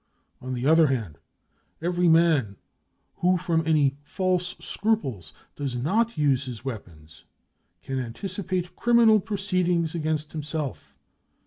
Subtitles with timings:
[0.41, 1.19] On the other hand,
[1.79, 2.57] every man
[3.17, 7.23] who from any false scruples does not use his weapons
[7.83, 10.97] can anticipate criminal proceedings against himself.